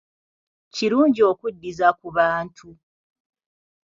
[0.73, 2.69] Kirungi okuddiza ku bantu.